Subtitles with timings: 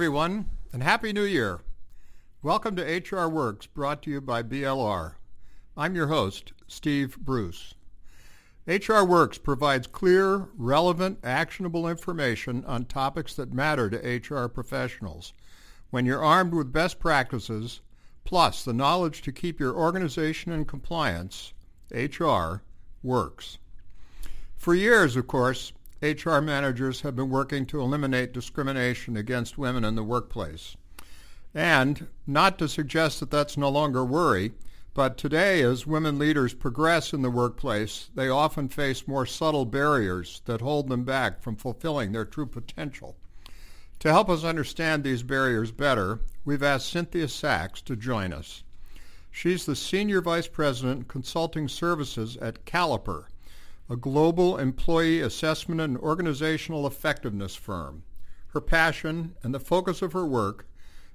[0.00, 1.60] everyone, and Happy New Year.
[2.42, 5.16] Welcome to HR Works, brought to you by BLR.
[5.76, 7.74] I'm your host, Steve Bruce.
[8.66, 15.34] HR Works provides clear, relevant, actionable information on topics that matter to HR professionals.
[15.90, 17.82] When you're armed with best practices,
[18.24, 21.52] plus the knowledge to keep your organization in compliance,
[21.90, 22.62] HR
[23.02, 23.58] works.
[24.56, 29.96] For years, of course, HR managers have been working to eliminate discrimination against women in
[29.96, 30.76] the workplace.
[31.54, 34.52] And not to suggest that that's no longer a worry,
[34.94, 40.42] but today as women leaders progress in the workplace, they often face more subtle barriers
[40.46, 43.16] that hold them back from fulfilling their true potential.
[44.00, 48.62] To help us understand these barriers better, we've asked Cynthia Sachs to join us.
[49.30, 53.26] She's the Senior Vice President, Consulting Services at Caliper,
[53.90, 58.04] a global employee assessment and organizational effectiveness firm.
[58.48, 60.68] Her passion and the focus of her work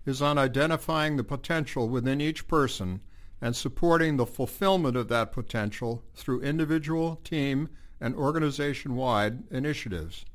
[0.05, 2.99] is on identifying the potential within each person
[3.41, 7.69] and supporting the fulfillment of that potential through individual, team,
[8.01, 10.25] and organization-wide initiatives.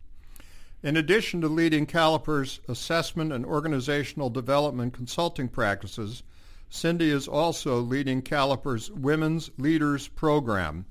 [0.83, 6.22] In addition to leading Caliper's assessment and organizational development consulting practices,
[6.70, 10.86] Cindy is also leading Caliper's Women's Leaders Program,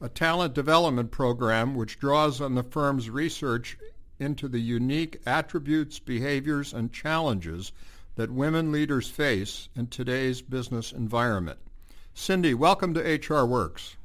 [0.00, 3.76] a talent development program which draws on the firm's research
[4.18, 7.72] into the unique attributes, behaviors, and challenges
[8.16, 11.58] that women leaders face in today's business environment.
[12.14, 13.96] Cindy, welcome to HR Works.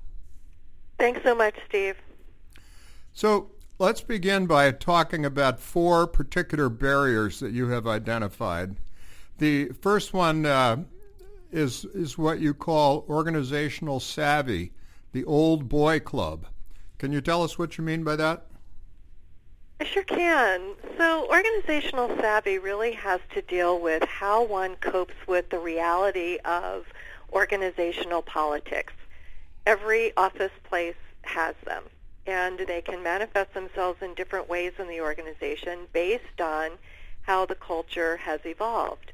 [0.98, 1.96] Thanks so much, Steve.
[3.14, 8.76] So let's begin by talking about four particular barriers that you have identified.
[9.38, 10.84] The first one uh,
[11.52, 14.72] is, is what you call organizational savvy
[15.16, 16.46] the Old Boy Club.
[16.98, 18.48] Can you tell us what you mean by that?
[19.80, 20.74] I sure can.
[20.98, 26.88] So organizational savvy really has to deal with how one copes with the reality of
[27.32, 28.92] organizational politics.
[29.66, 31.84] Every office place has them,
[32.28, 36.72] and they can manifest themselves in different ways in the organization based on
[37.22, 39.14] how the culture has evolved.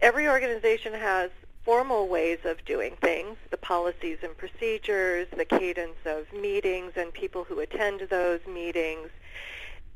[0.00, 1.32] Every organization has
[1.66, 7.42] formal ways of doing things, the policies and procedures, the cadence of meetings and people
[7.42, 9.08] who attend those meetings.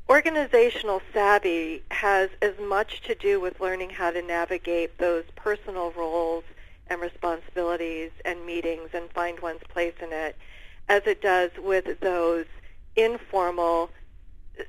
[0.09, 6.43] Organizational savvy has as much to do with learning how to navigate those personal roles
[6.87, 10.35] and responsibilities and meetings and find one's place in it
[10.89, 12.47] as it does with those
[12.97, 13.89] informal,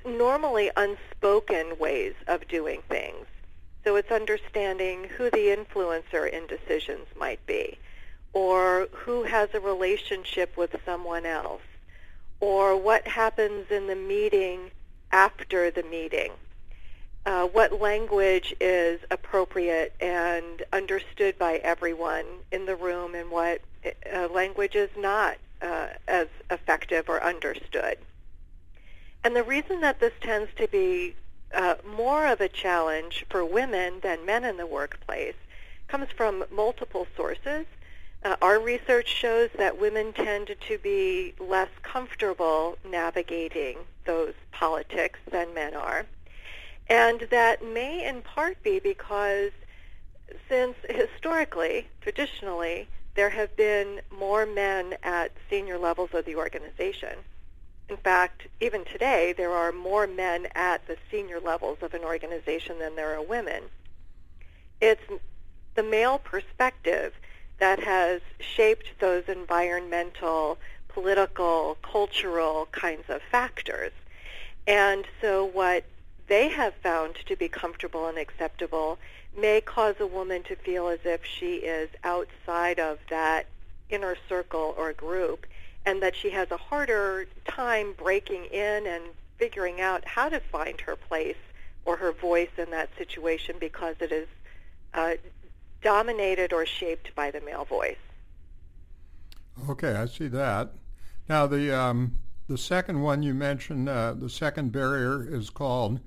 [0.06, 3.26] normally unspoken ways of doing things.
[3.84, 7.78] So it's understanding who the influencer in decisions might be,
[8.32, 11.62] or who has a relationship with someone else,
[12.40, 14.70] or what happens in the meeting
[15.10, 16.32] after the meeting.
[17.24, 23.60] Uh, what language is appropriate and understood by everyone in the room and what
[24.12, 27.96] uh, language is not uh, as effective or understood.
[29.22, 31.14] And the reason that this tends to be
[31.54, 35.34] uh, more of a challenge for women than men in the workplace
[35.88, 37.66] comes from multiple sources.
[38.24, 45.52] Uh, our research shows that women tend to be less comfortable navigating those politics than
[45.54, 46.06] men are.
[46.88, 49.50] And that may in part be because
[50.48, 57.16] since historically, traditionally, there have been more men at senior levels of the organization.
[57.92, 62.78] In fact, even today, there are more men at the senior levels of an organization
[62.78, 63.64] than there are women.
[64.80, 65.02] It's
[65.74, 67.12] the male perspective
[67.58, 70.56] that has shaped those environmental,
[70.88, 73.92] political, cultural kinds of factors.
[74.66, 75.84] And so what
[76.28, 78.98] they have found to be comfortable and acceptable
[79.36, 83.44] may cause a woman to feel as if she is outside of that
[83.90, 85.46] inner circle or group
[85.84, 89.04] and that she has a harder time breaking in and
[89.36, 91.36] figuring out how to find her place
[91.84, 94.28] or her voice in that situation because it is
[94.94, 95.14] uh,
[95.82, 97.96] dominated or shaped by the male voice.
[99.68, 100.72] Okay, I see that.
[101.28, 102.18] Now the um,
[102.48, 106.00] the second one you mentioned, uh, the second barrier is called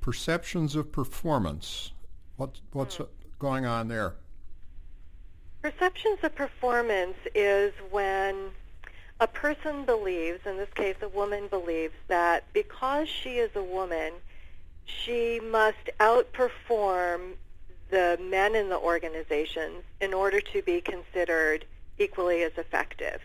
[0.00, 1.90] perceptions of performance.
[2.36, 3.08] What, what's mm.
[3.38, 4.14] going on there?
[5.62, 8.50] Perceptions of performance is when
[9.20, 14.12] a person believes, in this case a woman believes, that because she is a woman,
[14.84, 17.32] she must outperform
[17.90, 21.64] the men in the organization in order to be considered
[21.98, 23.20] equally as effective.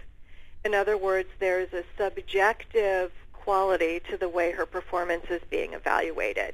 [0.64, 6.54] In other words, there's a subjective quality to the way her performance is being evaluated.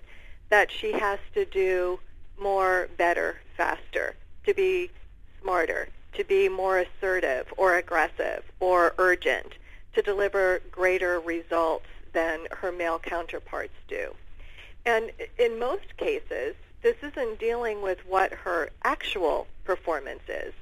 [0.50, 2.00] that she has to do
[2.40, 4.90] more, better, faster, to be
[5.42, 9.54] smarter, to be more assertive or aggressive or urgent,
[9.94, 14.14] to deliver greater results than her male counterparts do.
[14.86, 20.54] And in most cases, this isn't dealing with what her actual performance is.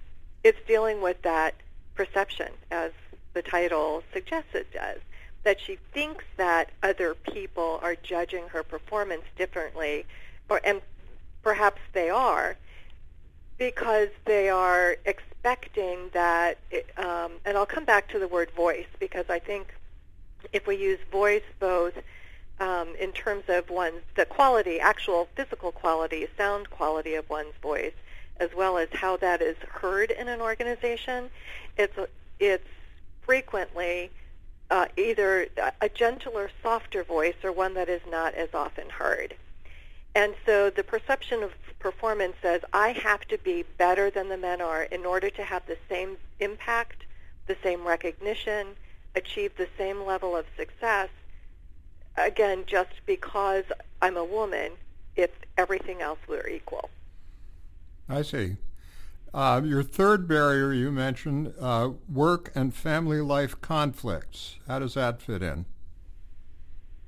[0.43, 1.55] It's dealing with that
[1.95, 2.91] perception, as
[3.33, 4.99] the title suggests it does,
[5.43, 10.05] that she thinks that other people are judging her performance differently,
[10.49, 10.81] or, and
[11.43, 12.57] perhaps they are,
[13.57, 14.97] because they are
[15.45, 19.75] expecting that, it, um, and I'll come back to the word voice because I think
[20.53, 21.93] if we use voice both
[22.59, 27.93] um, in terms of one's the quality, actual physical quality, sound quality of one's voice,
[28.37, 31.29] as well as how that is heard in an organization,
[31.77, 31.95] it's
[32.39, 32.67] it's
[33.21, 34.09] frequently
[34.71, 35.47] uh, either
[35.79, 39.35] a gentler, softer voice or one that is not as often heard.
[40.15, 44.61] And so the perception of performance says, I have to be better than the men
[44.61, 47.03] are in order to have the same impact,
[47.47, 48.69] the same recognition,
[49.13, 51.09] achieve the same level of success,
[52.17, 53.65] again, just because
[54.01, 54.71] I'm a woman,
[55.15, 56.89] if everything else were equal.
[58.07, 58.55] I see.
[59.33, 64.57] Uh, your third barrier you mentioned, uh, work and family life conflicts.
[64.65, 65.65] How does that fit in?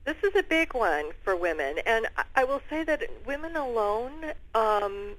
[0.08, 5.16] This is a big one for women, and I will say that women alone um,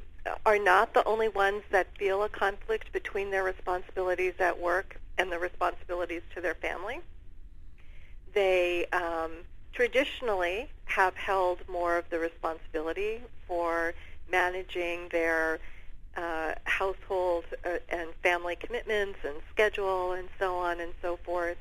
[0.46, 5.31] are not the only ones that feel a conflict between their responsibilities at work and
[5.31, 7.00] the responsibilities to their family.
[8.32, 9.32] They um,
[9.75, 13.93] traditionally have held more of the responsibility for
[14.32, 15.58] managing their
[16.17, 21.58] uh, household uh, and family commitments and schedule and so on and so forth.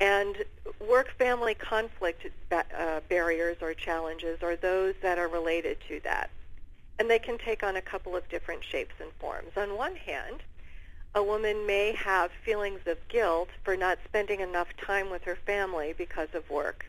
[0.00, 0.44] And
[0.80, 6.30] work-family conflict uh, barriers or challenges are those that are related to that.
[6.98, 9.50] And they can take on a couple of different shapes and forms.
[9.56, 10.42] On one hand,
[11.14, 15.94] a woman may have feelings of guilt for not spending enough time with her family
[15.96, 16.86] because of work.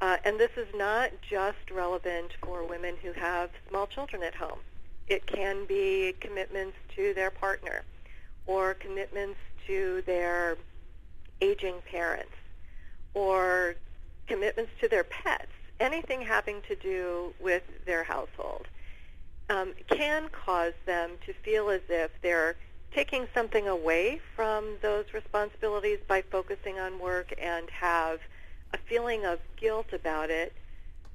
[0.00, 4.60] Uh, and this is not just relevant for women who have small children at home.
[5.08, 7.82] It can be commitments to their partner
[8.46, 10.56] or commitments to their
[11.40, 12.32] aging parents
[13.14, 13.74] or
[14.26, 18.66] commitments to their pets, anything having to do with their household,
[19.48, 22.56] um, can cause them to feel as if they're
[22.92, 28.20] taking something away from those responsibilities by focusing on work and have
[28.72, 30.52] a feeling of guilt about it,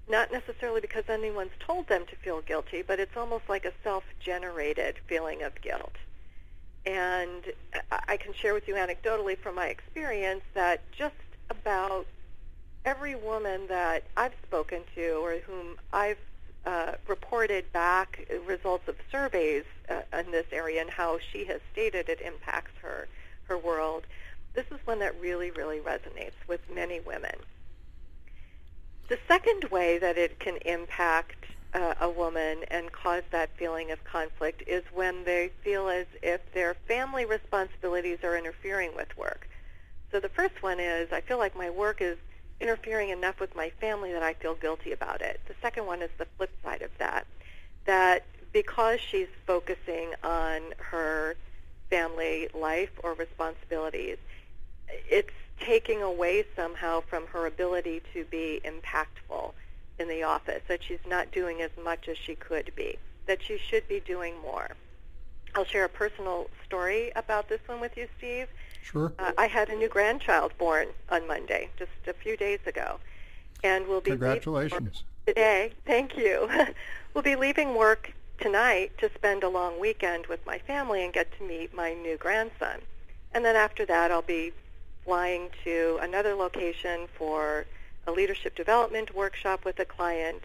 [0.09, 4.95] not necessarily because anyone's told them to feel guilty, but it's almost like a self-generated
[5.07, 5.95] feeling of guilt.
[6.85, 7.43] And
[8.07, 11.15] I can share with you anecdotally from my experience that just
[11.49, 12.05] about
[12.85, 16.19] every woman that I've spoken to or whom I've
[16.65, 22.09] uh, reported back results of surveys uh, in this area and how she has stated
[22.09, 23.07] it impacts her
[23.47, 24.05] her world.
[24.53, 27.35] This is one that really, really resonates with many women.
[29.07, 31.44] The second way that it can impact
[31.75, 36.41] uh, a woman and cause that feeling of conflict is when they feel as if
[36.53, 39.47] their family responsibilities are interfering with work.
[40.11, 42.17] So the first one is I feel like my work is
[42.61, 45.41] interfering enough with my family that I feel guilty about it.
[45.47, 47.27] The second one is the flip side of that,
[47.85, 51.35] that because she's focusing on her
[51.89, 54.17] family life or responsibilities,
[54.87, 59.51] it's taking away somehow from her ability to be impactful
[59.99, 63.57] in the office, that she's not doing as much as she could be, that she
[63.57, 64.71] should be doing more.
[65.55, 68.47] I'll share a personal story about this one with you, Steve.
[68.83, 69.13] Sure.
[69.17, 72.99] Uh, I had a new grandchild born on Monday, just a few days ago,
[73.63, 75.71] and we'll be congratulations today.
[75.85, 76.49] Thank you.
[77.13, 81.35] we'll be leaving work tonight to spend a long weekend with my family and get
[81.37, 82.81] to meet my new grandson.
[83.33, 84.51] And then after that, I'll be
[85.03, 87.65] flying to another location for
[88.07, 90.43] a leadership development workshop with a client,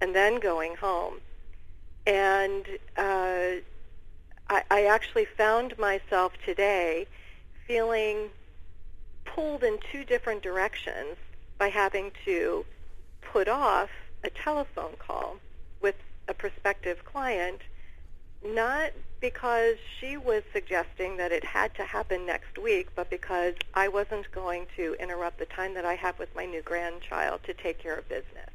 [0.00, 1.20] and then going home.
[2.06, 2.66] And
[2.96, 3.60] uh,
[4.48, 7.06] I, I actually found myself today
[7.66, 8.30] feeling
[9.24, 11.16] pulled in two different directions
[11.58, 12.64] by having to
[13.20, 13.90] put off
[14.24, 15.36] a telephone call
[15.80, 15.94] with
[16.28, 17.60] a prospective client,
[18.44, 23.88] not because she was suggesting that it had to happen next week, but because I
[23.88, 27.78] wasn't going to interrupt the time that I have with my new grandchild to take
[27.78, 28.50] care of business.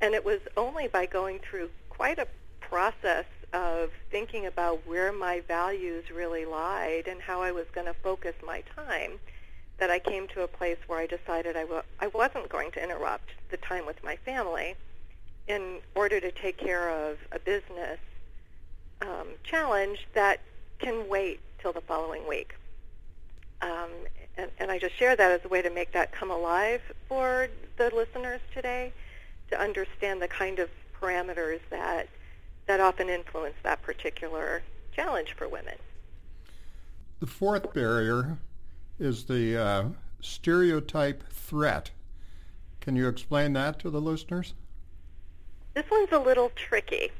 [0.00, 2.26] And it was only by going through quite a
[2.60, 7.94] process of thinking about where my values really lied and how I was going to
[7.94, 9.20] focus my time
[9.78, 12.82] that I came to a place where I decided I w- I wasn't going to
[12.82, 14.74] interrupt the time with my family
[15.46, 17.98] in order to take care of a business
[19.02, 20.40] um, challenge that
[20.78, 22.54] can wait till the following week.
[23.62, 23.90] Um,
[24.36, 27.48] and, and I just share that as a way to make that come alive for
[27.76, 28.92] the listeners today
[29.50, 30.68] to understand the kind of
[31.00, 32.08] parameters that
[32.66, 34.60] that often influence that particular
[34.92, 35.74] challenge for women.
[37.20, 38.38] The fourth barrier
[38.98, 39.84] is the uh,
[40.20, 41.92] stereotype threat.
[42.80, 44.54] Can you explain that to the listeners?
[45.74, 47.12] This one's a little tricky.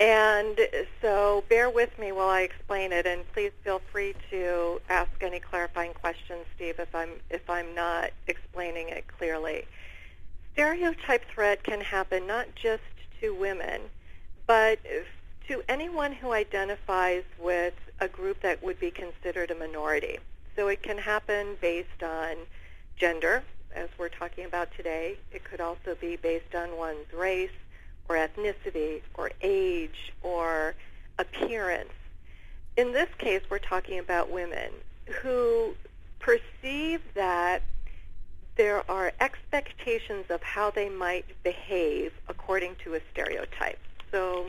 [0.00, 0.58] And
[1.02, 5.40] so bear with me while I explain it, and please feel free to ask any
[5.40, 9.66] clarifying questions, Steve, if I'm if I'm not explaining it clearly.
[10.54, 12.82] Stereotype threat can happen not just
[13.20, 13.82] to women,
[14.46, 14.78] but
[15.48, 20.18] to anyone who identifies with a group that would be considered a minority.
[20.56, 22.36] So it can happen based on
[22.96, 23.42] gender,
[23.74, 25.18] as we're talking about today.
[25.30, 27.50] It could also be based on one's race,
[28.08, 30.74] or ethnicity or age or
[31.18, 31.92] appearance.
[32.76, 34.70] In this case, we're talking about women
[35.22, 35.74] who
[36.18, 37.62] perceive that
[38.56, 43.78] there are expectations of how they might behave according to a stereotype.
[44.10, 44.48] So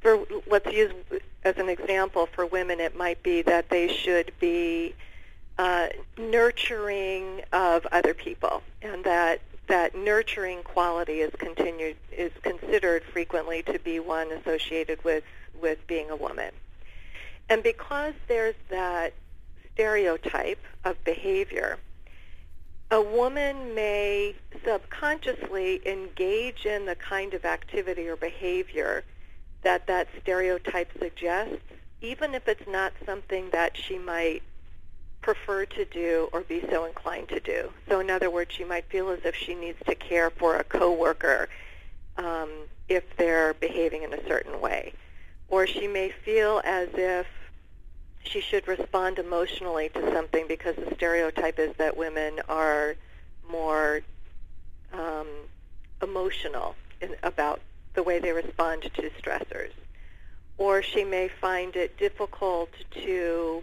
[0.00, 0.92] for let's use
[1.44, 4.94] as an example for women it might be that they should be
[5.58, 5.88] uh,
[6.18, 13.78] nurturing of other people and that that nurturing quality is continued is considered frequently to
[13.78, 15.24] be one associated with
[15.60, 16.52] with being a woman.
[17.48, 19.12] And because there's that
[19.74, 21.78] stereotype of behavior,
[22.90, 29.04] a woman may subconsciously engage in the kind of activity or behavior
[29.62, 31.62] that that stereotype suggests,
[32.00, 34.42] even if it's not something that she might
[35.22, 37.70] prefer to do or be so inclined to do.
[37.88, 40.64] So in other words, she might feel as if she needs to care for a
[40.64, 41.48] coworker
[42.18, 42.50] um,
[42.88, 44.92] if they're behaving in a certain way.
[45.48, 47.26] Or she may feel as if
[48.24, 52.94] she should respond emotionally to something because the stereotype is that women are
[53.50, 54.00] more
[54.92, 55.26] um,
[56.02, 57.60] emotional in, about
[57.94, 59.72] the way they respond to stressors.
[60.58, 62.70] Or she may find it difficult
[63.02, 63.62] to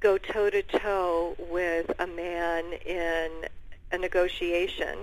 [0.00, 3.30] go toe to toe with a man in
[3.90, 4.98] a negotiation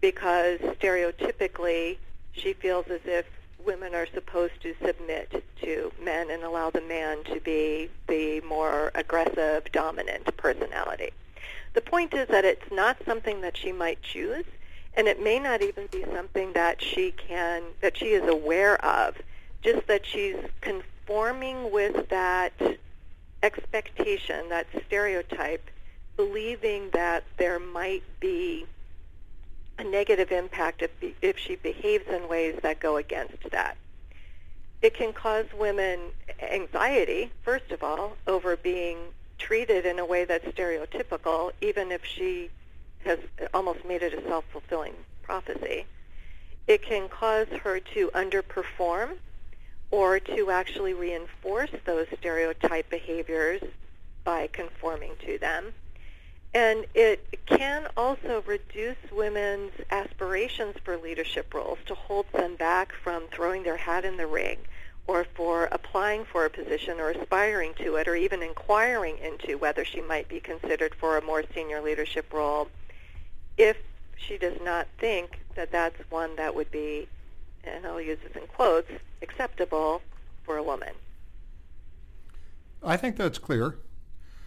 [0.00, 1.96] because stereotypically
[2.32, 3.26] she feels as if
[3.64, 8.92] women are supposed to submit to men and allow the man to be the more
[8.94, 11.10] aggressive, dominant personality.
[11.74, 14.44] The point is that it's not something that she might choose,
[14.96, 19.16] and it may not even be something that she can that she is aware of.
[19.62, 22.52] Just that she's conforming with that
[23.42, 25.70] expectation, that stereotype,
[26.16, 28.66] believing that there might be
[29.78, 30.90] a negative impact if,
[31.20, 33.76] if she behaves in ways that go against that.
[34.82, 36.00] It can cause women
[36.40, 38.98] anxiety, first of all, over being
[39.38, 42.50] treated in a way that's stereotypical, even if she
[43.04, 43.18] has
[43.52, 45.86] almost made it a self-fulfilling prophecy.
[46.66, 49.16] It can cause her to underperform
[49.90, 53.62] or to actually reinforce those stereotype behaviors
[54.24, 55.72] by conforming to them.
[56.54, 63.24] And it can also reduce women's aspirations for leadership roles to hold them back from
[63.28, 64.58] throwing their hat in the ring
[65.06, 69.84] or for applying for a position or aspiring to it or even inquiring into whether
[69.84, 72.68] she might be considered for a more senior leadership role
[73.56, 73.76] if
[74.16, 77.06] she does not think that that's one that would be
[77.66, 78.90] and I'll use this in quotes,
[79.22, 80.02] acceptable
[80.44, 80.94] for a woman.
[82.82, 83.78] I think that's clear.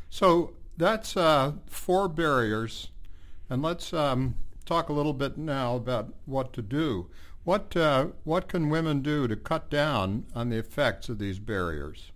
[0.09, 2.89] So that's uh, four barriers,
[3.49, 4.35] and let's um,
[4.65, 7.09] talk a little bit now about what to do.
[7.43, 12.11] What uh, what can women do to cut down on the effects of these barriers?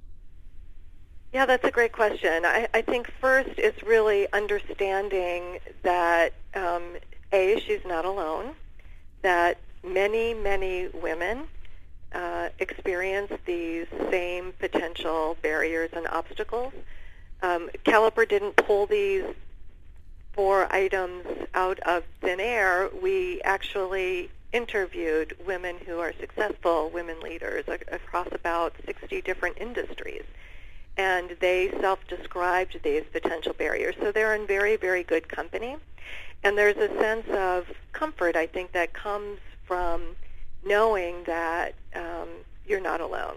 [1.34, 2.46] Yeah, that's a great question.
[2.46, 6.84] I, I think first it's really understanding that um,
[7.32, 8.52] a she's not alone,
[9.24, 11.46] that many, many women
[12.14, 16.74] uh, experience these same potential barriers and obstacles.
[17.42, 19.26] Um, Caliper didn't pull these
[20.34, 22.90] four items out of thin air.
[23.02, 30.24] We actually interviewed women who are successful women leaders across about 60 different industries.
[30.96, 33.96] And they self-described these potential barriers.
[34.00, 35.78] So they're in very, very good company.
[36.44, 40.16] And there's a sense of comfort, I think, that comes from
[40.66, 42.30] knowing that um,
[42.66, 43.36] you're not alone.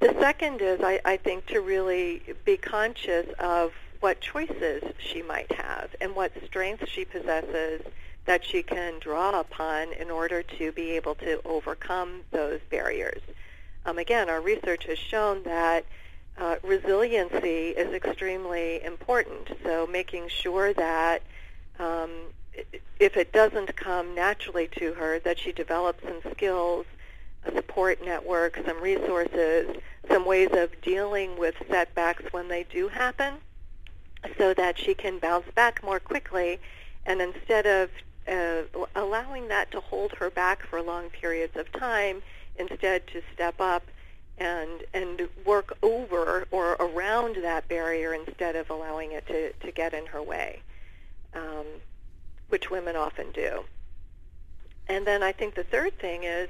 [0.00, 5.52] The second is, I, I think, to really be conscious of what choices she might
[5.52, 7.82] have and what strengths she possesses
[8.24, 13.20] that she can draw upon in order to be able to overcome those barriers.
[13.84, 15.84] Um, again, our research has shown that
[16.38, 19.50] uh, resiliency is extremely important.
[19.62, 21.22] So making sure that
[21.78, 22.10] um,
[22.98, 26.86] if it doesn't come naturally to her, that she develops some skills,
[27.44, 29.76] a support network, some resources,
[30.08, 33.34] some ways of dealing with setbacks when they do happen,
[34.36, 36.60] so that she can bounce back more quickly.
[37.06, 37.90] And instead of
[38.28, 38.62] uh,
[38.94, 42.22] allowing that to hold her back for long periods of time,
[42.56, 43.84] instead to step up
[44.38, 49.94] and and work over or around that barrier instead of allowing it to, to get
[49.94, 50.60] in her way,
[51.34, 51.66] um,
[52.50, 53.64] which women often do.
[54.88, 56.48] And then I think the third thing is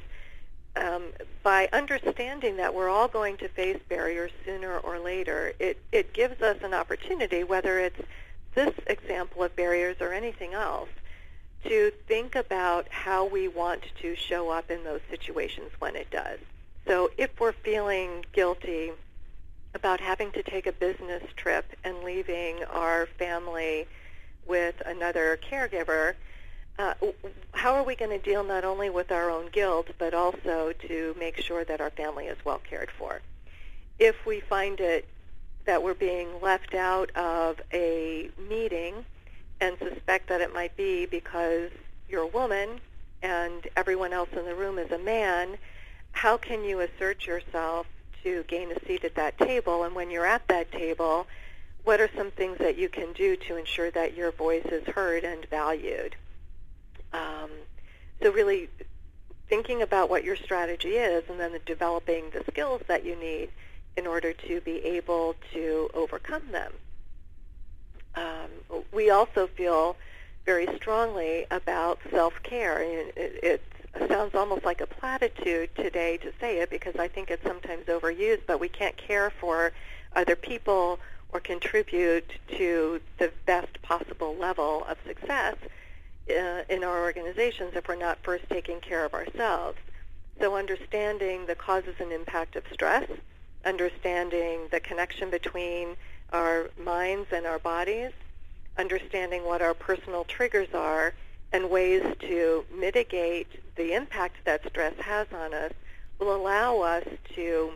[0.76, 1.04] um,
[1.42, 6.40] by understanding that we're all going to face barriers sooner or later, it, it gives
[6.42, 8.00] us an opportunity, whether it's
[8.54, 10.88] this example of barriers or anything else,
[11.64, 16.38] to think about how we want to show up in those situations when it does.
[16.86, 18.92] So if we're feeling guilty
[19.74, 23.86] about having to take a business trip and leaving our family
[24.46, 26.14] with another caregiver,
[26.78, 26.94] uh,
[27.52, 31.14] how are we going to deal not only with our own guilt, but also to
[31.18, 33.20] make sure that our family is well cared for?
[33.98, 35.06] If we find it
[35.66, 39.04] that we're being left out of a meeting
[39.60, 41.70] and suspect that it might be because
[42.08, 42.80] you're a woman
[43.22, 45.58] and everyone else in the room is a man,
[46.12, 47.86] how can you assert yourself
[48.22, 49.84] to gain a seat at that table?
[49.84, 51.26] And when you're at that table,
[51.84, 55.24] what are some things that you can do to ensure that your voice is heard
[55.24, 56.16] and valued?
[57.12, 57.50] Um,
[58.22, 58.68] so really
[59.48, 63.50] thinking about what your strategy is and then developing the skills that you need
[63.96, 66.72] in order to be able to overcome them.
[68.14, 69.96] Um, we also feel
[70.46, 72.82] very strongly about self-care.
[72.82, 73.62] It, it,
[74.08, 78.42] sounds almost like a platitude today to say it because I think it's sometimes overused,
[78.46, 79.72] but we can't care for
[80.14, 81.00] other people
[81.32, 85.56] or contribute to the best possible level of success
[86.30, 89.78] uh, in our organizations if we're not first taking care of ourselves.
[90.40, 93.08] So understanding the causes and impact of stress,
[93.64, 95.96] understanding the connection between
[96.32, 98.12] our minds and our bodies,
[98.78, 101.12] understanding what our personal triggers are,
[101.52, 105.72] and ways to mitigate the impact that stress has on us
[106.18, 107.72] will allow us to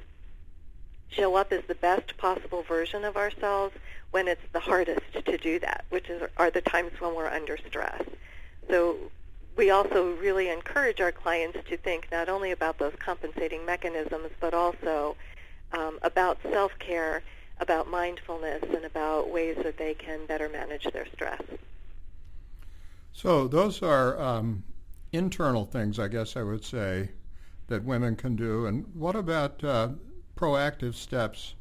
[1.14, 3.74] show up as the best possible version of ourselves
[4.11, 7.57] when it's the hardest to do that, which is, are the times when we're under
[7.57, 8.03] stress.
[8.68, 8.96] So
[9.57, 14.55] we also really encourage our clients to think not only about those compensating mechanisms, but
[14.55, 15.16] also
[15.72, 17.22] um, about self-care,
[17.61, 21.42] about mindfulness, and about ways that they can better manage their stress.
[23.12, 24.64] So those are um,
[25.12, 27.11] internal things, I guess I would say,
[27.68, 28.66] that women can do.
[28.66, 29.88] And what about uh,
[30.37, 31.55] proactive steps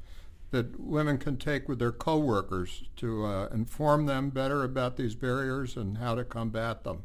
[0.51, 5.75] that women can take with their coworkers to uh, inform them better about these barriers
[5.75, 7.03] and how to combat them?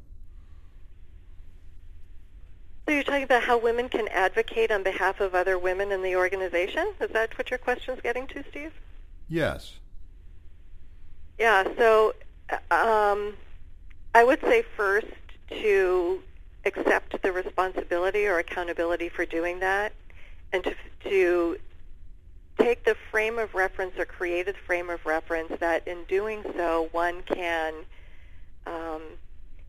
[2.87, 6.17] So you're talking about how women can advocate on behalf of other women in the
[6.17, 6.95] organization?
[7.01, 8.73] Is that what your question is getting to, Steve?
[9.29, 9.75] Yes.
[11.39, 11.65] Yeah.
[11.77, 12.15] So
[12.71, 13.35] um,
[14.15, 15.07] I would say first
[15.51, 16.23] to
[16.65, 19.93] accept the responsibility or accountability for doing that
[20.53, 21.59] and to, to
[22.59, 26.89] take the frame of reference or create a frame of reference that in doing so
[26.93, 27.75] one can
[28.67, 29.03] um,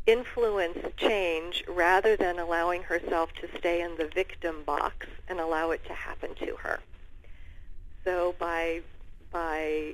[0.05, 5.83] influence change rather than allowing herself to stay in the victim box and allow it
[5.85, 6.79] to happen to her.
[8.03, 8.81] So by
[9.31, 9.93] by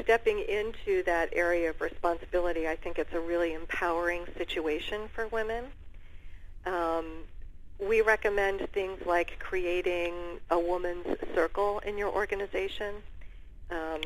[0.00, 5.66] stepping into that area of responsibility, I think it's a really empowering situation for women.
[6.64, 7.24] Um,
[7.80, 10.12] we recommend things like creating
[10.50, 12.96] a woman's circle in your organization,
[13.70, 14.00] um,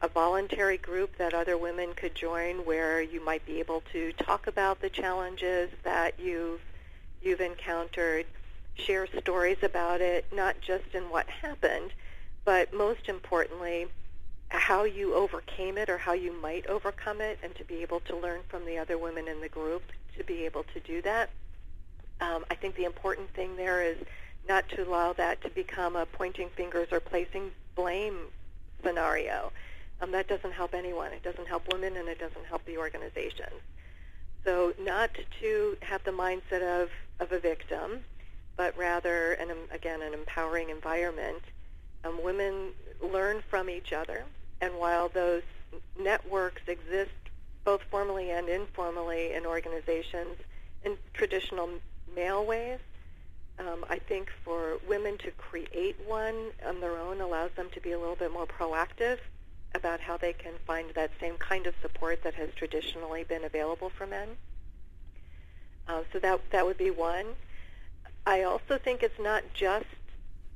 [0.00, 4.46] a, voluntary group that other women could join where you might be able to talk
[4.46, 6.60] about the challenges that you've,
[7.22, 8.24] you've encountered,
[8.74, 11.92] share stories about it, not just in what happened,
[12.44, 13.86] but most importantly,
[14.48, 18.16] how you overcame it or how you might overcome it and to be able to
[18.16, 19.82] learn from the other women in the group
[20.16, 21.30] to be able to do that.
[22.22, 23.96] Um, I think the important thing there is
[24.48, 28.16] not to allow that to become a pointing fingers or placing blame
[28.84, 29.50] scenario.
[30.00, 31.12] Um, that doesn't help anyone.
[31.12, 33.48] It doesn't help women and it doesn't help the organization.
[34.44, 38.04] So not to have the mindset of, of a victim,
[38.56, 41.42] but rather, and again, an empowering environment.
[42.04, 44.24] Um, women learn from each other
[44.60, 45.42] and while those
[45.98, 47.10] networks exist
[47.64, 50.36] both formally and informally in organizations
[50.84, 51.68] in traditional
[52.14, 52.78] male ways.
[53.58, 57.92] Um, I think for women to create one on their own allows them to be
[57.92, 59.18] a little bit more proactive
[59.74, 63.90] about how they can find that same kind of support that has traditionally been available
[63.90, 64.28] for men.
[65.88, 67.26] Uh, so that that would be one.
[68.26, 69.86] I also think it's not just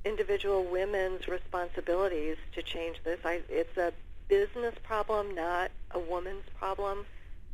[0.04, 3.18] individual women's responsibilities to change this.
[3.24, 3.92] I, it's a
[4.28, 7.06] business problem, not a woman's problem.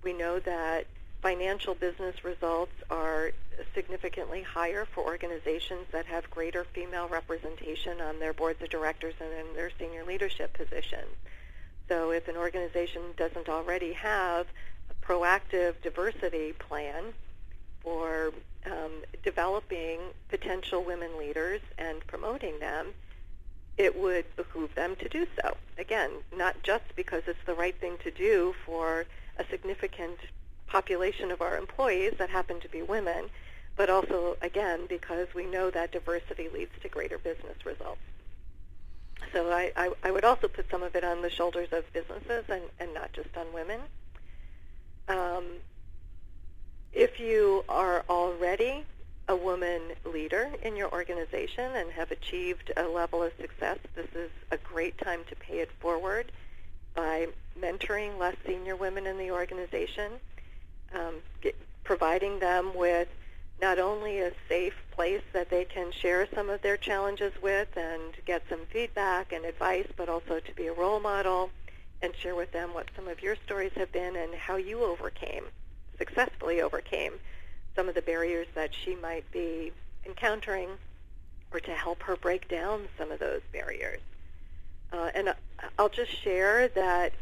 [0.02, 0.86] We know that
[1.22, 3.32] financial business results are
[3.74, 9.32] significantly higher for organizations that have greater female representation on their boards of directors and
[9.32, 11.16] in their senior leadership positions.
[11.88, 14.46] So if an organization doesn't already have
[14.90, 17.12] a proactive diversity plan
[17.82, 18.32] for
[18.66, 22.88] um, developing potential women leaders and promoting them,
[23.76, 25.56] it would behoove them to do so.
[25.78, 29.06] Again, not just because it's the right thing to do for
[29.38, 30.18] a significant
[30.72, 33.26] population of our employees that happen to be women,
[33.76, 38.00] but also, again, because we know that diversity leads to greater business results.
[39.32, 42.44] So I, I, I would also put some of it on the shoulders of businesses
[42.48, 43.80] and, and not just on women.
[45.08, 45.44] Um,
[46.92, 48.84] if you are already
[49.28, 54.30] a woman leader in your organization and have achieved a level of success, this is
[54.50, 56.32] a great time to pay it forward
[56.94, 57.28] by
[57.60, 60.12] mentoring less senior women in the organization,
[60.94, 63.08] um, get, providing them with
[63.60, 68.14] not only a safe place that they can share some of their challenges with and
[68.26, 71.50] get some feedback and advice, but also to be a role model
[72.02, 75.44] and share with them what some of your stories have been and how you overcame,
[75.96, 77.12] successfully overcame
[77.76, 79.72] some of the barriers that she might be
[80.04, 80.68] encountering
[81.52, 84.00] or to help her break down some of those barriers.
[84.92, 85.34] Uh, and
[85.78, 87.12] I'll just share that,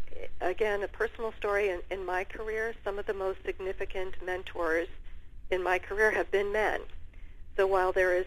[0.40, 4.88] again, a personal story in, in my career, some of the most significant mentors
[5.50, 6.80] in my career have been men.
[7.56, 8.26] So while there is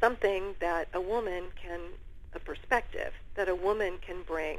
[0.00, 1.80] something that a woman can,
[2.34, 4.58] a perspective that a woman can bring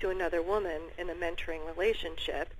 [0.00, 2.54] to another woman in a mentoring relationship,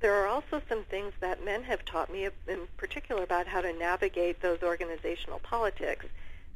[0.00, 3.72] there are also some things that men have taught me in particular about how to
[3.72, 6.06] navigate those organizational politics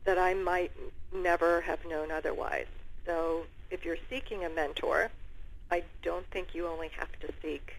[0.05, 0.73] that I might
[1.13, 2.67] never have known otherwise.
[3.05, 5.11] So if you're seeking a mentor,
[5.71, 7.75] I don't think you only have to seek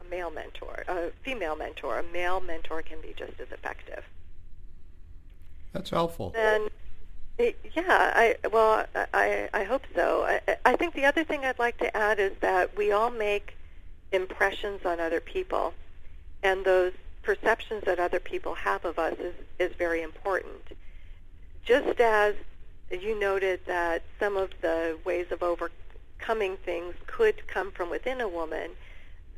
[0.00, 1.98] a male mentor, a female mentor.
[1.98, 4.04] A male mentor can be just as effective.
[5.72, 6.32] That's helpful.
[6.36, 6.70] And
[7.38, 10.24] yeah, I well, I I hope so.
[10.24, 13.56] I, I think the other thing I'd like to add is that we all make
[14.10, 15.74] impressions on other people,
[16.42, 20.62] and those perceptions that other people have of us is is very important.
[21.64, 22.34] Just as
[22.90, 28.28] you noted that some of the ways of overcoming things could come from within a
[28.28, 28.70] woman,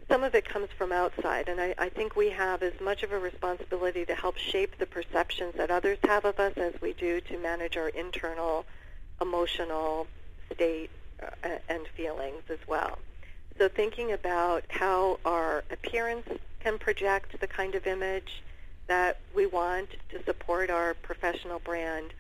[0.09, 3.13] some of it comes from outside, and I, I think we have as much of
[3.13, 7.21] a responsibility to help shape the perceptions that others have of us as we do
[7.23, 8.65] to manage our internal
[9.21, 10.07] emotional
[10.53, 10.91] state
[11.23, 12.99] uh, and feelings as well.
[13.59, 16.27] So thinking about how our appearance
[16.61, 18.43] can project the kind of image
[18.87, 22.13] that we want to support our professional brand,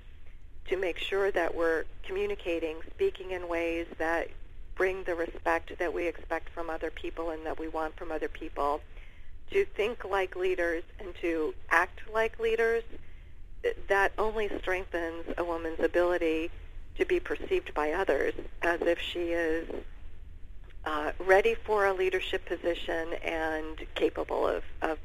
[0.69, 4.29] to make sure that we're communicating, speaking in ways that
[4.77, 8.29] bring the respect that we expect from other people and that we want from other
[8.29, 8.81] people,
[9.51, 12.85] to think like leaders and to act like leaders,
[13.89, 16.51] that only strengthens a woman's ability
[16.97, 19.69] to be perceived by others as if she is
[20.85, 24.99] uh, ready for a leadership position and capable of, of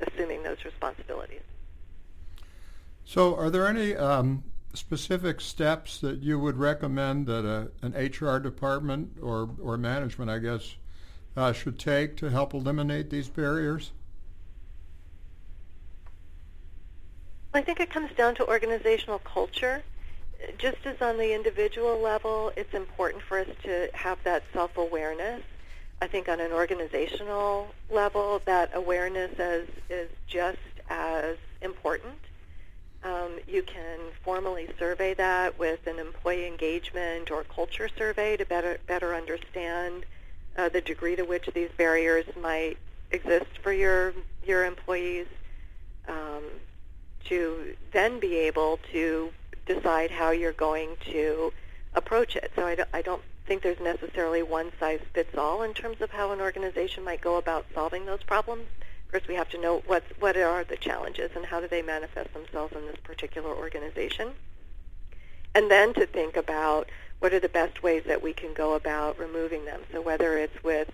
[0.00, 1.42] assuming those responsibilities.
[3.04, 4.42] So, are there any um,
[4.74, 10.38] specific steps that you would recommend that a, an HR department or, or management, I
[10.38, 10.76] guess,
[11.36, 13.92] uh, should take to help eliminate these barriers?
[17.54, 19.82] I think it comes down to organizational culture.
[20.58, 25.42] Just as on the individual level, it's important for us to have that self-awareness.
[26.00, 30.58] I think on an organizational level, that awareness is, is just
[30.88, 32.18] as important.
[33.04, 38.78] Um, you can formally survey that with an employee engagement or culture survey to better
[38.86, 40.04] better understand
[40.56, 42.78] uh, the degree to which these barriers might
[43.10, 45.26] exist for your your employees.
[46.06, 46.42] Um,
[47.24, 49.32] to then be able to
[49.66, 51.52] decide how you're going to
[51.94, 52.50] approach it.
[52.56, 56.10] So I don't, I don't think there's necessarily one size fits all in terms of
[56.10, 58.66] how an organization might go about solving those problems.
[59.12, 62.32] First, we have to know what what are the challenges and how do they manifest
[62.32, 64.30] themselves in this particular organization,
[65.54, 69.18] and then to think about what are the best ways that we can go about
[69.18, 69.82] removing them.
[69.92, 70.90] So whether it's with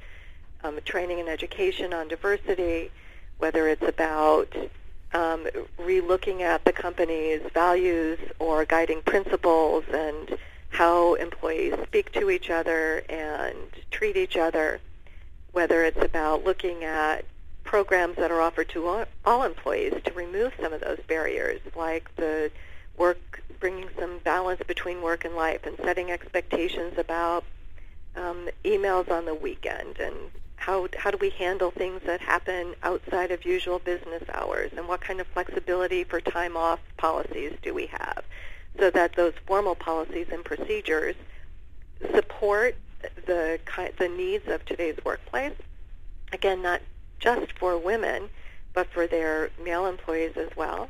[0.65, 2.91] um, training and education on diversity,
[3.39, 4.53] whether it's about
[5.15, 5.47] um,
[5.79, 10.37] relooking at the company's values or guiding principles and
[10.71, 13.57] how employees speak to each other and
[13.93, 14.81] treat each other,
[15.53, 17.25] whether it's about looking at
[17.69, 22.51] programs that are offered to all, employees to remove some of those barriers, like the
[22.97, 27.45] work bringing some balance between work and life and setting expectations about
[28.17, 30.15] um, emails on the weekend and
[30.57, 35.03] how how do we handle things that happen outside of usual business hours and what
[35.03, 38.25] kind of flexibility for time off policies do we have?
[38.79, 41.17] So that those formal policies and procedures
[42.15, 42.77] support
[43.27, 43.61] the
[43.99, 45.53] the needs of today's workplace.
[46.33, 46.81] Again not
[47.19, 48.29] just for women
[48.73, 50.89] but for their male employees as well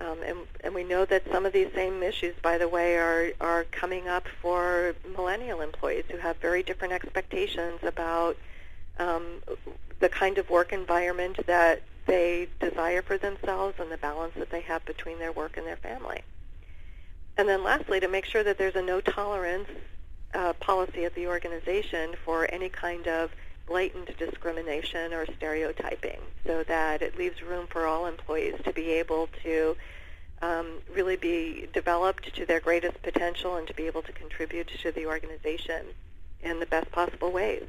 [0.00, 3.32] um, and, and we know that some of these same issues, by the way, are,
[3.40, 8.36] are coming up for millennial employees who have very different expectations about
[8.98, 9.42] um,
[9.98, 14.62] the kind of work environment that they desire for themselves and the balance that they
[14.62, 16.22] have between their work and their family.
[17.36, 19.68] And then lastly, to make sure that there's a no tolerance
[20.32, 23.30] uh, policy at the organization for any kind of
[23.66, 29.28] blatant discrimination or stereotyping so that it leaves room for all employees to be able
[29.42, 29.76] to
[30.42, 34.90] um, really be developed to their greatest potential and to be able to contribute to
[34.90, 35.86] the organization
[36.42, 37.64] in the best possible ways.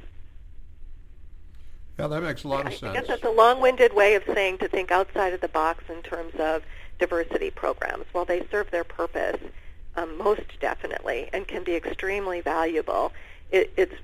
[1.98, 2.82] Yeah, that makes a lot of sense.
[2.82, 6.02] I guess that's a long-winded way of saying to think outside of the box in
[6.02, 6.62] terms of
[6.98, 8.06] diversity programs.
[8.12, 9.40] While they serve their purpose,
[9.96, 13.12] um, most definitely, and can be extremely valuable,
[13.50, 13.94] it, it's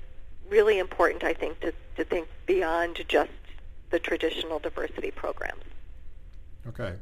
[0.50, 3.30] really important, I think, to, to think beyond just
[3.90, 5.64] the traditional diversity programs.
[6.66, 6.94] Okay.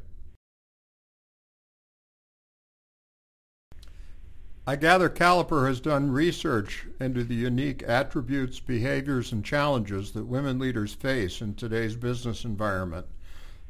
[4.69, 10.59] I gather Caliper has done research into the unique attributes, behaviors, and challenges that women
[10.59, 13.05] leaders face in today's business environment.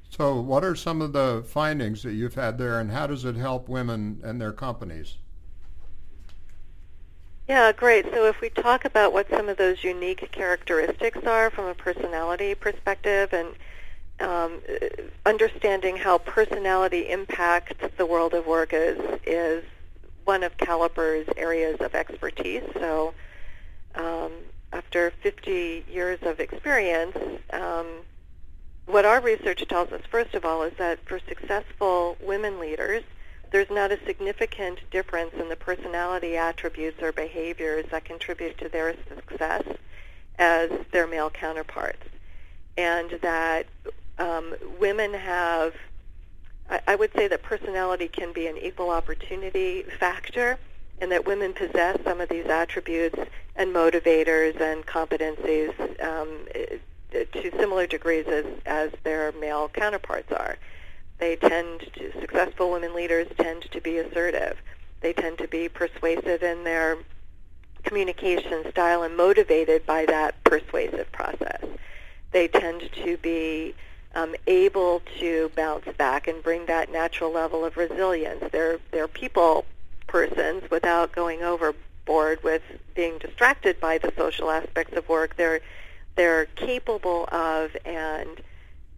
[0.09, 3.35] So what are some of the findings that you've had there, and how does it
[3.35, 5.17] help women and their companies?
[7.47, 8.05] Yeah, great.
[8.13, 12.53] So if we talk about what some of those unique characteristics are from a personality
[12.55, 13.49] perspective and
[14.19, 14.59] um,
[15.25, 19.63] understanding how personality impacts the world of work is, is
[20.25, 22.63] one of Caliper's areas of expertise.
[22.73, 23.13] So
[23.95, 24.31] um,
[24.73, 27.15] after 50 years of experience,
[27.51, 27.87] um,
[28.87, 33.03] what our research tells us, first of all, is that for successful women leaders,
[33.51, 38.95] there's not a significant difference in the personality attributes or behaviors that contribute to their
[39.07, 39.63] success
[40.37, 42.03] as their male counterparts.
[42.77, 43.65] And that
[44.19, 45.73] um, women have,
[46.69, 50.57] I, I would say that personality can be an equal opportunity factor
[50.99, 53.17] and that women possess some of these attributes
[53.55, 55.71] and motivators and competencies
[56.03, 56.47] um,
[57.11, 60.57] to similar degrees as, as their male counterparts are.
[61.19, 64.57] They tend to, successful women leaders tend to be assertive.
[65.01, 66.97] They tend to be persuasive in their
[67.83, 71.63] communication style and motivated by that persuasive process.
[72.31, 73.73] They tend to be
[74.15, 78.43] um, able to bounce back and bring that natural level of resilience.
[78.51, 79.65] They're, they're people
[80.07, 82.61] persons without going overboard with
[82.95, 85.35] being distracted by the social aspects of work.
[85.35, 85.61] They're,
[86.15, 88.41] they're capable of and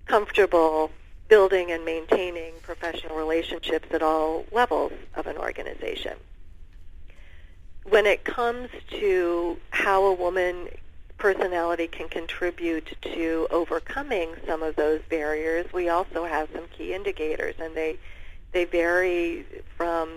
[0.05, 0.91] comfortable
[1.29, 6.13] building and maintaining professional relationships at all levels of an organization.
[7.83, 10.67] When it comes to how a woman
[11.17, 17.55] personality can contribute to overcoming some of those barriers, we also have some key indicators,
[17.59, 17.97] and they
[18.51, 19.45] they vary
[19.77, 20.09] from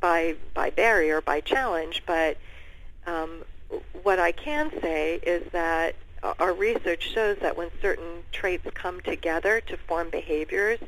[0.00, 2.02] by by barrier by challenge.
[2.06, 2.38] But
[3.06, 3.44] um,
[4.02, 5.96] what I can say is that
[6.38, 10.78] our research shows that when certain traits come together to form behaviors,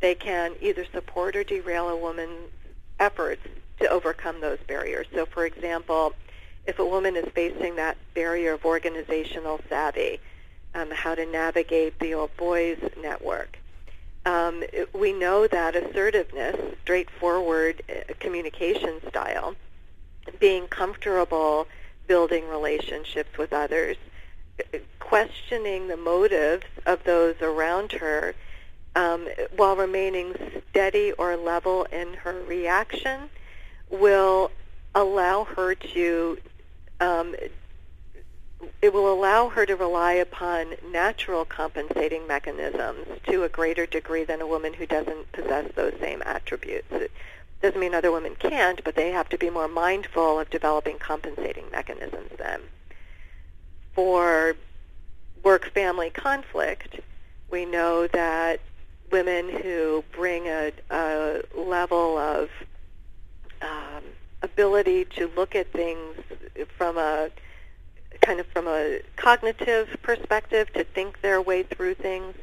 [0.00, 2.50] they can either support or derail a woman's
[2.98, 3.42] efforts
[3.80, 5.06] to overcome those barriers.
[5.14, 6.14] So, for example,
[6.66, 10.18] if a woman is facing that barrier of organizational savvy,
[10.74, 13.58] um, how to navigate the old boys network,
[14.24, 19.54] um, we know that assertiveness, straightforward uh, communication style,
[20.40, 21.68] being comfortable
[22.08, 23.96] building relationships with others,
[25.00, 28.34] questioning the motives of those around her
[28.94, 30.34] um, while remaining
[30.70, 33.28] steady or level in her reaction
[33.90, 34.50] will
[34.94, 36.38] allow her to
[37.00, 37.36] um,
[38.80, 44.40] it will allow her to rely upon natural compensating mechanisms to a greater degree than
[44.40, 46.90] a woman who doesn't possess those same attributes.
[46.90, 47.10] It
[47.60, 51.70] doesn't mean other women can't, but they have to be more mindful of developing compensating
[51.70, 52.62] mechanisms then
[53.96, 54.54] for
[55.42, 57.00] work-family conflict,
[57.50, 58.60] we know that
[59.10, 62.50] women who bring a, a level of
[63.62, 64.02] um,
[64.42, 66.14] ability to look at things
[66.76, 67.30] from a
[68.20, 72.34] kind of from a cognitive perspective, to think their way through things,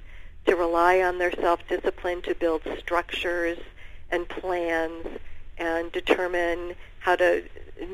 [0.45, 3.59] to rely on their self-discipline to build structures
[4.11, 5.05] and plans
[5.57, 7.43] and determine how to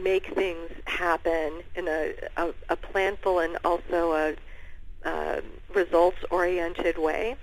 [0.04, 4.36] make things happen in a, a, a planful and also a
[5.08, 5.42] uh,
[5.74, 7.36] results-oriented way.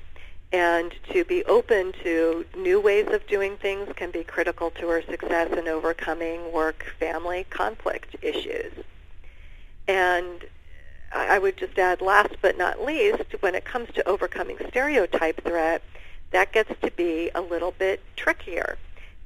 [0.52, 5.02] And to be open to new ways of doing things can be critical to her
[5.02, 8.72] success in overcoming work-family conflict issues.
[9.88, 10.44] And
[11.12, 15.82] I would just add, last but not least, when it comes to overcoming stereotype threat,
[16.32, 18.76] that gets to be a little bit trickier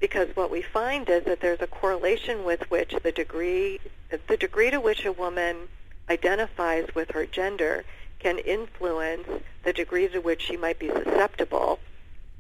[0.01, 3.79] because what we find is that there's a correlation with which the degree
[4.27, 5.69] the degree to which a woman
[6.09, 7.85] identifies with her gender
[8.19, 9.29] can influence
[9.63, 11.79] the degree to which she might be susceptible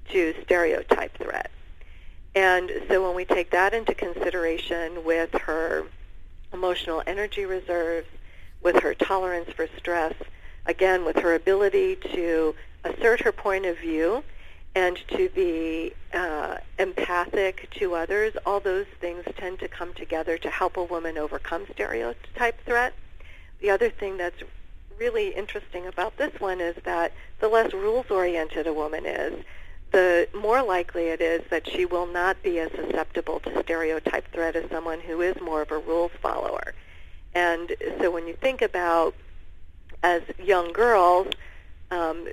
[0.08, 1.50] to stereotype threat.
[2.34, 5.86] And so when we take that into consideration with her
[6.52, 8.08] emotional energy reserves,
[8.62, 10.14] with her tolerance for stress,
[10.66, 14.24] again, with her ability to assert her point of view
[14.74, 20.50] and to be uh, empathic to others, all those things tend to come together to
[20.50, 22.94] help a woman overcome stereotype threat.
[23.60, 24.42] The other thing that's
[24.98, 29.44] really interesting about this one is that the less rules-oriented a woman is,
[29.90, 34.54] the more likely it is that she will not be as susceptible to stereotype threat
[34.54, 36.74] as someone who is more of a rules follower.
[37.34, 39.14] And so when you think about
[40.02, 41.28] as young girls,
[41.90, 42.28] um,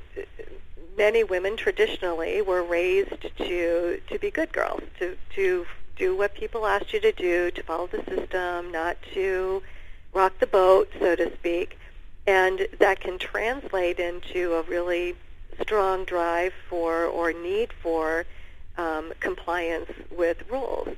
[0.97, 6.65] many women traditionally were raised to to be good girls, to to do what people
[6.65, 9.61] asked you to do, to follow the system, not to
[10.13, 11.77] rock the boat, so to speak.
[12.25, 15.15] And that can translate into a really
[15.61, 18.25] strong drive for or need for
[18.77, 20.89] um, compliance with rules.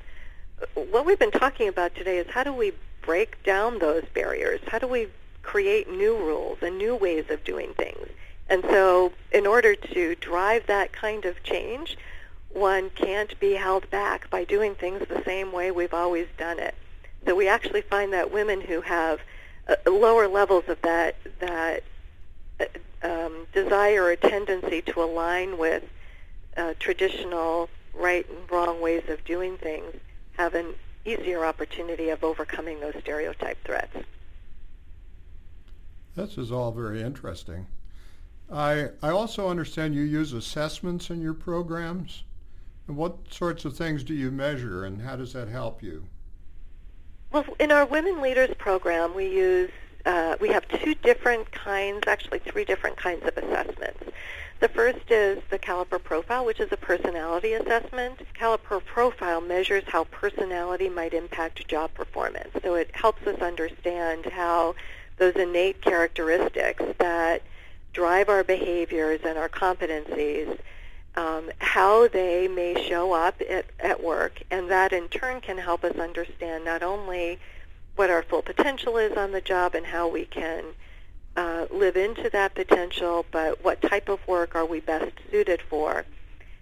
[0.73, 4.59] What we've been talking about today is how do we break down those barriers?
[4.67, 5.07] How do we
[5.43, 8.09] create new rules and new ways of doing things?
[8.49, 11.97] And so in order to drive that kind of change,
[12.49, 16.73] one can't be held back by doing things the same way we've always done it.
[17.25, 19.19] So we actually find that women who have
[19.67, 21.83] uh, lower levels of that that
[22.59, 22.65] uh,
[23.03, 25.83] um, desire or tendency to align with
[26.57, 29.93] uh, traditional right and wrong ways of doing things
[30.37, 30.73] have an
[31.05, 33.95] easier opportunity of overcoming those stereotype threats.
[36.15, 37.67] This is all very interesting.
[38.51, 42.23] I, I also understand you use assessments in your programs.
[42.87, 46.05] And what sorts of things do you measure and how does that help you?
[47.31, 49.69] Well, in our Women Leaders program, we use
[50.05, 54.03] uh, we have two different kinds, actually three different kinds of assessments.
[54.59, 58.19] The first is the Caliper Profile, which is a personality assessment.
[58.33, 62.49] Caliper Profile measures how personality might impact job performance.
[62.63, 64.75] So it helps us understand how
[65.17, 67.43] those innate characteristics that
[67.93, 70.57] drive our behaviors and our competencies,
[71.15, 75.83] um, how they may show up at, at work, and that in turn can help
[75.83, 77.39] us understand not only
[77.95, 80.63] what our full potential is on the job and how we can
[81.35, 86.05] uh, live into that potential, but what type of work are we best suited for?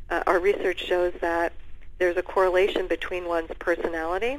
[0.09, 1.53] Uh, our research shows that
[1.99, 4.37] there's a correlation between one's personality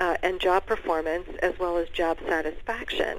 [0.00, 3.18] uh, and job performance as well as job satisfaction.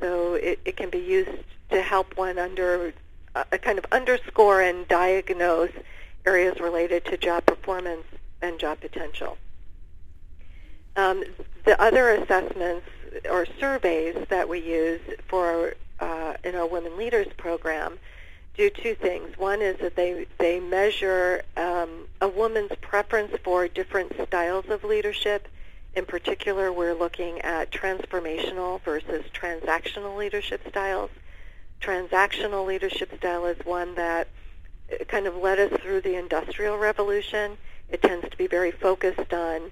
[0.00, 2.92] So it, it can be used to help one under
[3.34, 5.72] uh, kind of underscore and diagnose
[6.24, 8.04] areas related to job performance
[8.42, 9.36] and job potential.
[10.96, 11.24] Um,
[11.64, 12.86] the other assessments
[13.30, 17.98] or surveys that we use for uh, in our Women Leaders program
[18.56, 19.38] do two things.
[19.38, 25.48] One is that they they measure um, a woman's preference for different styles of leadership.
[25.94, 31.10] In particular, we're looking at transformational versus transactional leadership styles.
[31.80, 34.28] Transactional leadership style is one that
[34.92, 37.56] uh, kind of led us through the Industrial Revolution.
[37.88, 39.70] It tends to be very focused on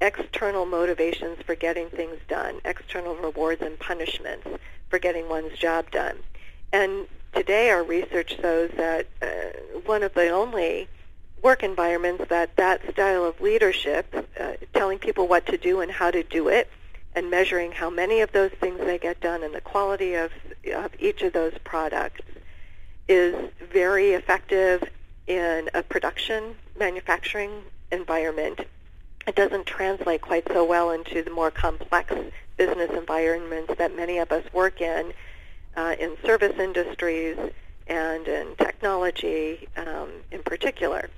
[0.00, 4.46] external motivations for getting things done, external rewards and punishments
[4.90, 6.18] for getting one's job done.
[6.72, 10.88] And today our research shows that uh, one of the only
[11.42, 16.10] work environments that that style of leadership, uh, telling people what to do and how
[16.10, 16.68] to do it,
[17.14, 20.32] and measuring how many of those things they get done and the quality of,
[20.74, 22.22] of each of those products
[23.08, 23.34] is
[23.72, 24.82] very effective
[25.26, 27.62] in a production manufacturing
[27.92, 28.60] environment
[29.26, 32.12] it doesn't translate quite so well into the more complex
[32.56, 35.12] business environments that many of us work in,
[35.76, 37.38] uh, in service industries
[37.86, 41.08] and in technology um, in particular.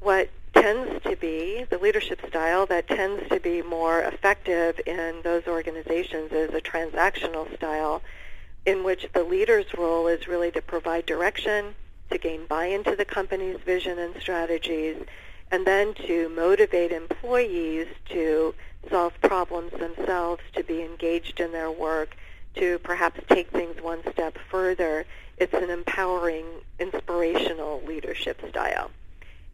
[0.00, 5.46] What tends to be the leadership style that tends to be more effective in those
[5.46, 8.02] organizations is a transactional style
[8.66, 11.74] in which the leader's role is really to provide direction,
[12.10, 14.96] to gain buy-in to the company's vision and strategies,
[15.50, 18.54] and then to motivate employees to
[18.90, 22.16] solve problems themselves, to be engaged in their work,
[22.54, 25.06] to perhaps take things one step further.
[25.38, 26.44] It's an empowering,
[26.78, 28.90] inspirational leadership style.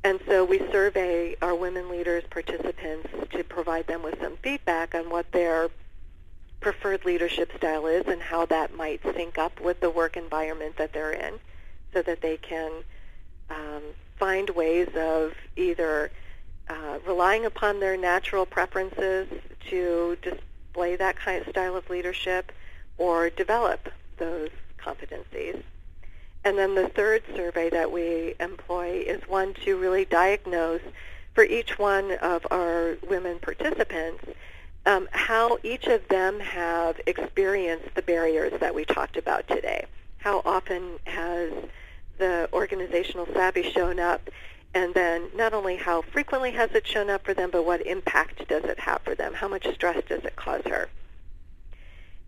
[0.05, 5.09] And so we survey our women leaders participants to provide them with some feedback on
[5.09, 5.71] what their
[6.61, 10.93] preferred leadership style is and how that might sync up with the work environment that
[10.93, 11.41] they're in
[11.95, 12.71] so that they can
[13.49, 13.83] um,
[14.19, 16.11] find ways of either
[16.69, 19.27] uh, relying upon their natural preferences
[19.71, 22.53] to display that kind of style of leadership
[22.99, 23.89] or develop
[24.19, 25.63] those competencies.
[26.45, 30.83] And then the third survey that we employ is one to really diagnose
[31.35, 34.25] for each one of our women participants
[34.87, 39.87] um, how each of them have experienced the barriers that we talked about today.
[40.19, 41.53] How often has
[42.19, 44.29] the organizational savvy shown up
[44.75, 48.49] and then not only how frequently has it shown up for them, but what impact
[48.49, 49.33] does it have for them?
[49.33, 50.89] How much stress does it cause her?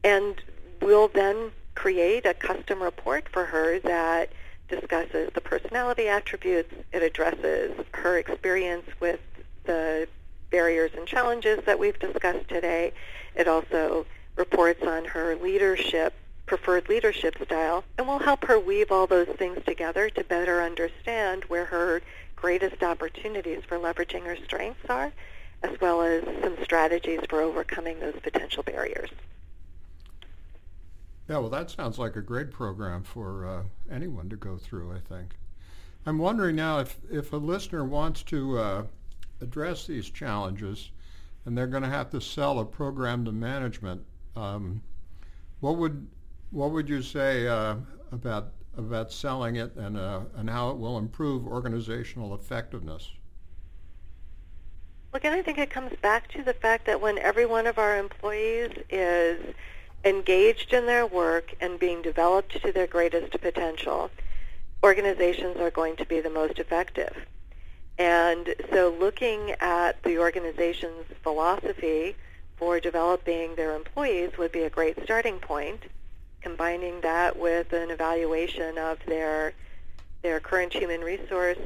[0.05, 0.41] And
[0.81, 4.33] we'll then create a custom report for her that
[4.68, 6.74] discusses the personality attributes.
[6.93, 9.20] It addresses her experience with
[9.64, 10.09] the
[10.51, 12.93] barriers and challenges that we've discussed today.
[13.37, 16.14] It also reports on her leadership,
[16.47, 21.45] preferred leadership style, and will help her weave all those things together to better understand
[21.45, 22.03] where her
[22.35, 25.12] greatest opportunities for leveraging her strengths are,
[25.62, 29.11] as well as some strategies for overcoming those potential barriers.
[31.29, 35.01] Yeah, well, that sounds like a great program for uh, anyone to go through, I
[35.01, 35.35] think.
[36.07, 38.85] I'm wondering now if, if a listener wants to uh,
[39.41, 40.91] address these challenges
[41.45, 44.03] and they're going to have to sell a program to management,
[44.37, 44.83] um,
[45.61, 46.07] what would
[46.51, 47.77] what would you say uh,
[48.12, 53.11] about about selling it and uh, and how it will improve organizational effectiveness?
[55.12, 57.79] Look, and I think it comes back to the fact that when every one of
[57.79, 59.55] our employees is
[60.07, 64.09] engaged in their work and being developed to their greatest potential,
[64.84, 67.26] organizations are going to be the most effective.
[67.98, 72.14] And so looking at the organization's philosophy
[72.57, 75.82] for developing their employees would be a great starting point.
[76.40, 79.52] Combining that with an evaluation of their
[80.22, 81.59] their current human resource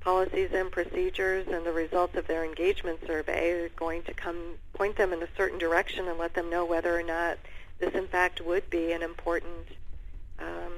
[0.00, 4.96] policies and procedures and the results of their engagement survey are going to come point
[4.96, 7.38] them in a certain direction and let them know whether or not
[7.78, 9.68] this, in fact, would be an important
[10.38, 10.72] um,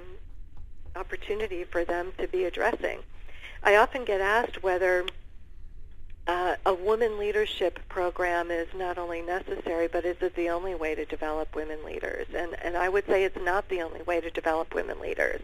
[0.94, 3.01] opportunity for them to be addressing.
[3.62, 5.07] I often get asked whether
[6.26, 10.94] uh, a woman leadership program is not only necessary, but is it the only way
[10.94, 12.26] to develop women leaders?
[12.34, 15.40] And, and I would say it's not the only way to develop women leaders.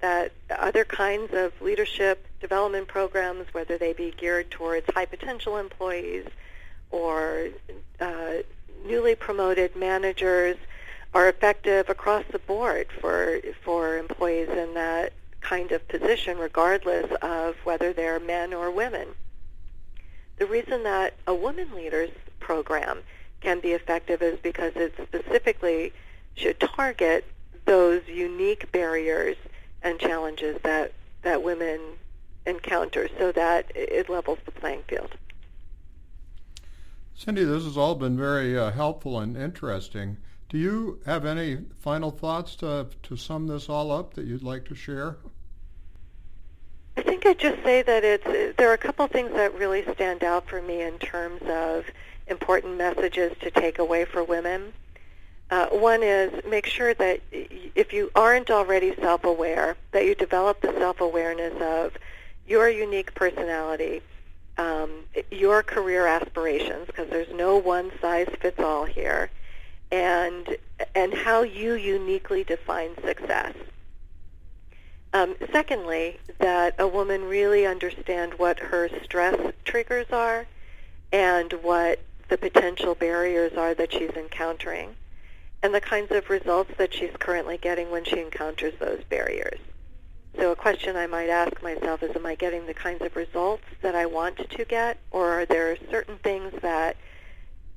[0.00, 6.26] That other kinds of leadership development programs, whether they be geared towards high potential employees
[6.90, 7.48] or
[8.00, 8.34] uh,
[8.86, 10.56] newly promoted managers,
[11.14, 17.54] are effective across the board for for employees in that kind of position, regardless of
[17.64, 19.08] whether they're men or women.
[20.38, 22.10] The reason that a women leaders
[22.40, 22.98] program
[23.40, 25.92] can be effective is because it specifically
[26.34, 27.24] should target
[27.66, 29.36] those unique barriers
[29.82, 30.92] and challenges that,
[31.22, 31.80] that women
[32.46, 35.12] encounter so that it levels the playing field.
[37.14, 40.16] Cindy, this has all been very uh, helpful and interesting.
[40.54, 44.64] Do you have any final thoughts to, to sum this all up that you'd like
[44.66, 45.16] to share?
[46.96, 50.22] I think I'd just say that it's there are a couple things that really stand
[50.22, 51.86] out for me in terms of
[52.28, 54.72] important messages to take away for women.
[55.50, 60.72] Uh, one is make sure that if you aren't already self-aware, that you develop the
[60.78, 61.98] self-awareness of
[62.46, 64.02] your unique personality,
[64.58, 64.90] um,
[65.32, 69.30] your career aspirations, because there's no one size fits all here,
[69.94, 70.56] and
[70.96, 73.54] and how you uniquely define success.
[75.12, 80.46] Um, secondly, that a woman really understand what her stress triggers are
[81.12, 84.96] and what the potential barriers are that she's encountering
[85.62, 89.60] and the kinds of results that she's currently getting when she encounters those barriers.
[90.36, 93.62] So a question I might ask myself is, am I getting the kinds of results
[93.82, 96.96] that I want to get, or are there certain things that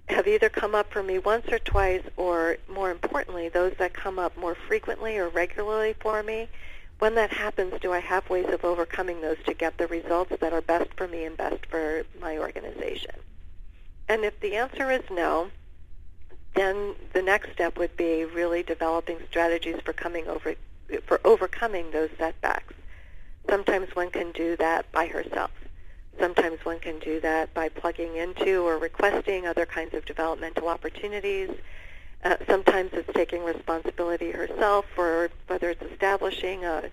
[0.10, 4.18] have either come up for me once or twice, or more importantly, those that come
[4.18, 6.48] up more frequently or regularly for me,
[7.00, 10.54] when that happens, do I have ways of overcoming those to get the results that
[10.54, 13.16] are best for me and best for my organization?
[14.08, 15.52] And if the answer is no,
[16.56, 20.56] then the next step would be really developing strategies for coming over
[21.06, 22.74] for overcoming those setbacks.
[23.50, 25.52] Sometimes one can do that by herself.
[26.20, 31.50] Sometimes one can do that by plugging into or requesting other kinds of developmental opportunities.
[32.24, 36.90] Uh, sometimes it's taking responsibility herself for whether it's establishing a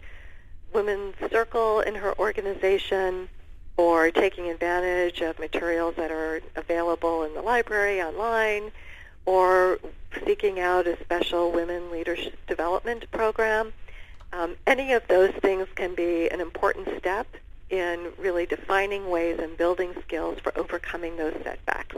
[0.73, 3.29] women's circle in her organization
[3.77, 8.71] or taking advantage of materials that are available in the library online
[9.25, 9.79] or
[10.27, 13.73] seeking out a special women leadership development program.
[14.33, 17.27] Um, any of those things can be an important step
[17.75, 21.97] in really defining ways and building skills for overcoming those setbacks.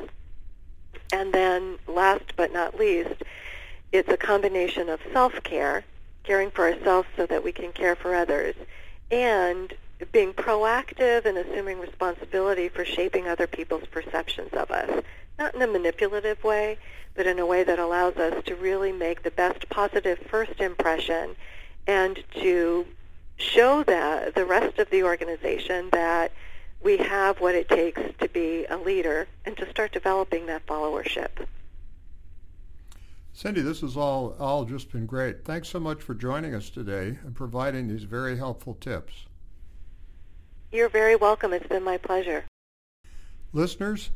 [1.13, 3.23] And then last but not least,
[3.93, 5.85] it's a combination of self-care,
[6.25, 8.55] caring for ourselves so that we can care for others,
[9.11, 9.75] and
[10.13, 15.05] being proactive and assuming responsibility for shaping other people's perceptions of us.
[15.39, 16.79] Not in a manipulative way,
[17.15, 21.37] but in a way that allows us to really make the best positive first impression
[21.87, 22.87] and to
[23.37, 26.33] show that the rest of the organization that
[26.83, 31.29] we have what it takes to be a leader and to start developing that followership.
[33.33, 35.45] Cindy, this has all, all just been great.
[35.45, 39.27] Thanks so much for joining us today and providing these very helpful tips.
[40.73, 41.53] You're very welcome.
[41.53, 42.45] It's been my pleasure.
[43.53, 44.11] Listeners,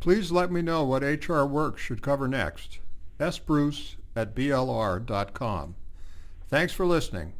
[0.00, 2.80] please let me know what HR Works should cover next.
[3.20, 5.74] sbruce at blr.com.
[6.48, 7.32] Thanks for listening.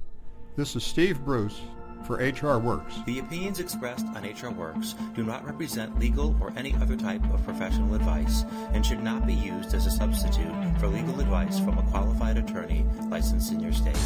[0.56, 1.60] This is Steve Bruce
[2.04, 2.94] for HR Works.
[3.04, 7.44] The opinions expressed on HR Works do not represent legal or any other type of
[7.44, 8.42] professional advice
[8.72, 10.50] and should not be used as a substitute
[10.80, 13.98] for legal advice from a qualified attorney licensed in your state.